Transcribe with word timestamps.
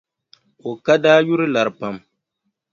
O 0.67 0.71
ka 0.85 0.95
daa 1.03 1.19
yuri 1.27 1.45
lari 1.53 1.71
pam. 1.79 1.95